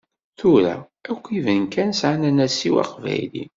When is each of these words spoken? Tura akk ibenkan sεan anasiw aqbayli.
Tura 0.37 0.75
akk 1.11 1.23
ibenkan 1.37 1.89
sεan 1.99 2.21
anasiw 2.29 2.75
aqbayli. 2.83 3.43